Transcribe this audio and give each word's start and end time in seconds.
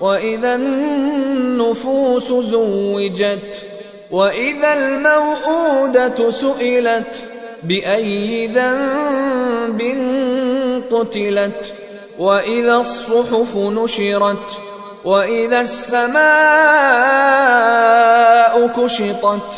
وإذا 0.00 0.54
النفوس 0.54 2.28
زوجت 2.28 3.66
وإذا 4.10 4.72
الموءودة 4.72 6.30
سئلت 6.30 7.24
بأي 7.62 8.46
ذنب 8.46 9.80
قتلت 10.90 11.74
وإذا 12.18 12.76
الصحف 12.76 13.56
نشرت 13.56 14.46
وإذا 15.04 15.60
السماء 15.60 16.20
كشطت 18.66 19.48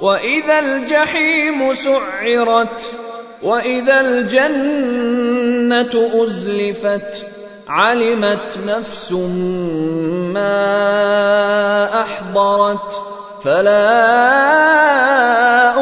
وإذا 0.00 0.58
الجحيم 0.58 1.74
سعرت 1.74 2.86
وإذا 3.42 4.00
الجنة 4.00 6.10
أزلفت. 6.14 7.26
علمت 7.68 8.58
نفس 8.66 9.12
ما 10.32 10.52
احضرت 12.02 13.02
فلا 13.44 13.88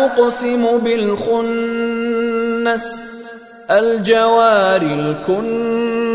اقسم 0.07 0.79
بالخنس 0.79 2.07
الجوار 3.71 4.83
الكنس 4.83 6.07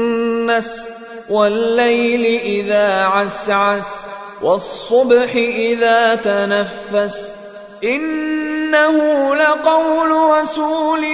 والليل 1.30 2.25
اذا 2.42 3.03
عسعس 3.03 4.05
والصبح 4.42 5.36
اذا 5.36 6.16
تنفس 6.16 7.36
انه 7.83 9.36
لقول 9.36 10.11
رسول 10.11 11.05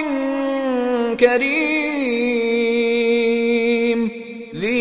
كريم 1.20 1.87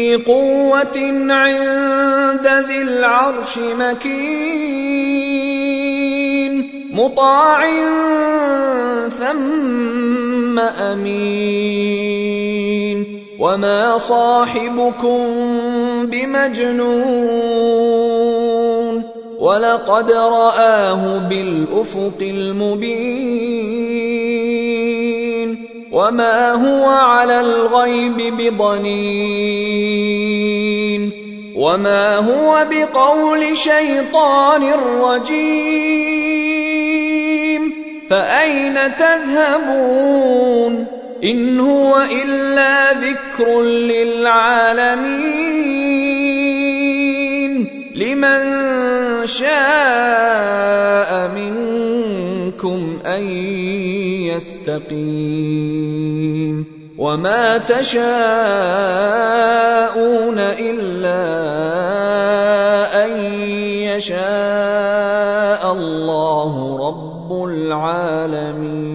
ذي 0.08 0.16
قوة 0.16 0.98
عند 1.30 2.48
ذي 2.48 2.82
العرش 2.82 3.58
مكين 3.58 4.88
مطاع 6.94 7.72
ثم 9.10 10.60
أمين. 10.60 12.08
وما 13.40 13.98
صاحبكم 13.98 15.20
بمجنون 16.04 16.78
ولقد 19.40 20.12
رآه 20.12 21.18
بالأفق 21.18 22.20
المبين. 22.22 23.97
وما 25.98 26.52
هو 26.52 26.86
على 26.86 27.40
الغيب 27.40 28.18
بضنين 28.38 29.18
وما 31.56 32.16
هو 32.16 32.66
بقول 32.72 33.58
شيطان 33.58 34.64
رجيم 35.02 36.18
فاين 38.10 38.76
تذهبون 38.96 40.88
ان 41.24 41.60
هو 41.60 42.02
الا 42.02 42.94
ذكر 42.94 43.62
للعالمين 43.62 45.18
لمن 47.96 48.57
شاء 49.26 51.12
منكم 51.28 53.00
أن 53.06 53.30
يستقيم 54.68 55.98
وما 56.98 57.58
تشاءون 57.58 58.08
إلا 60.40 61.24
أن 63.06 63.12
يشاء 63.94 65.74
الله 65.74 66.54
رب 66.88 67.44
العالمين 67.44 68.88